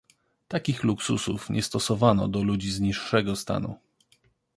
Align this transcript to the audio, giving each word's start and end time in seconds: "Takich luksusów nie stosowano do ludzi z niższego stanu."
"Takich 0.47 0.83
luksusów 0.83 1.49
nie 1.49 1.63
stosowano 1.63 2.27
do 2.27 2.43
ludzi 2.43 2.71
z 2.71 2.79
niższego 2.79 3.35
stanu." 3.35 3.75